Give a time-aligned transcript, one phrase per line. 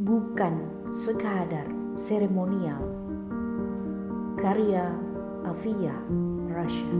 [0.00, 2.82] bukan sekadar seremonial.
[4.34, 4.90] Karya
[5.46, 5.94] Avia
[6.50, 6.94] Rasha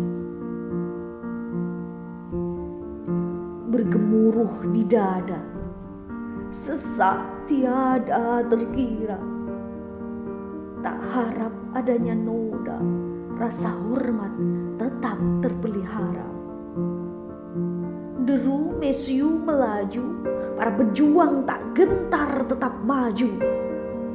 [3.74, 5.42] Bergemuruh di dada,
[6.54, 7.18] sesak
[7.50, 9.18] tiada terkira.
[10.78, 12.78] Tak harap adanya noda,
[13.34, 14.30] rasa hormat
[14.78, 16.28] tetap terpelihara.
[18.24, 20.24] Deru mesiu melaju,
[20.56, 23.36] para pejuang tak gentar tetap maju.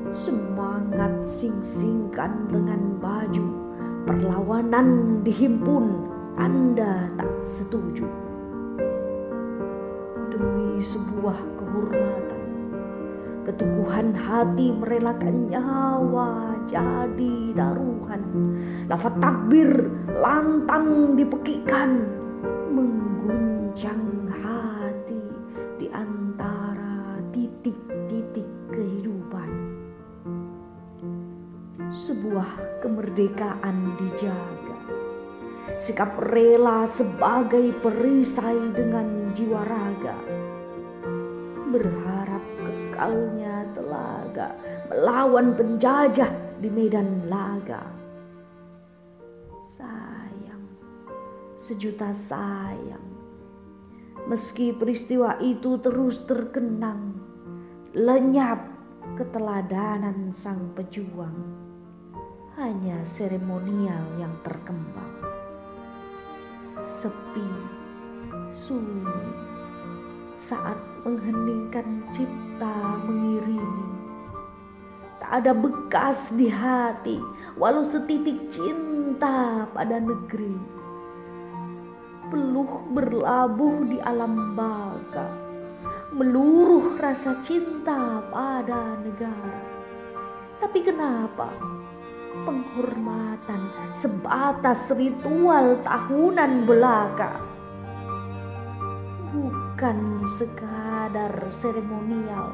[0.10, 3.46] Semangat sing-singkan dengan baju,
[4.10, 6.10] perlawanan dihimpun,
[6.42, 8.10] Anda tak setuju.
[10.34, 12.44] Demi sebuah kehormatan,
[13.46, 18.26] keteguhan hati merelakan nyawa jadi taruhan.
[18.90, 19.70] Lafaz takbir
[20.18, 22.10] lantang dipekikan,
[23.30, 25.24] mengguncang hati
[25.78, 29.50] di antara titik-titik kehidupan.
[31.94, 34.78] Sebuah kemerdekaan dijaga.
[35.78, 40.18] Sikap rela sebagai perisai dengan jiwa raga.
[41.70, 44.58] Berharap kekalnya telaga
[44.90, 47.86] melawan penjajah di medan laga.
[49.78, 50.66] Sayang,
[51.56, 53.19] sejuta sayang.
[54.30, 57.18] Meski peristiwa itu terus terkenang,
[57.98, 58.62] lenyap
[59.18, 61.34] keteladanan sang pejuang.
[62.54, 65.18] Hanya seremonial yang terkembang.
[66.86, 67.50] Sepi,
[68.54, 69.34] sunyi,
[70.38, 73.90] saat mengheningkan cipta mengiringi.
[75.18, 77.18] Tak ada bekas di hati,
[77.58, 80.79] walau setitik cinta pada negeri
[82.30, 85.28] peluh berlabuh di alam baka,
[86.14, 89.62] meluruh rasa cinta pada negara.
[90.62, 91.50] Tapi kenapa
[92.46, 93.62] penghormatan
[93.98, 97.42] sebatas ritual tahunan belaka?
[99.34, 102.54] Bukan sekadar seremonial.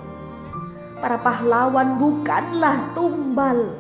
[1.03, 3.75] Para pahlawan bukanlah tumbal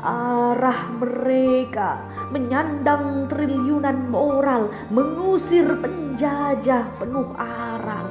[0.00, 8.06] arah mereka menyandang triliunan moral, mengusir penjajah penuh aral.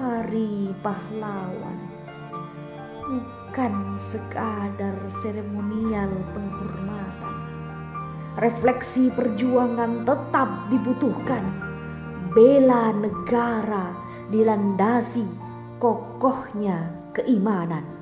[0.00, 1.90] Hari pahlawan
[3.10, 7.34] bukan sekadar seremonial penghormatan.
[8.38, 11.42] Refleksi perjuangan tetap dibutuhkan.
[12.30, 13.90] Bela negara
[14.30, 15.26] dilandasi
[15.82, 17.99] kokohnya keimanan.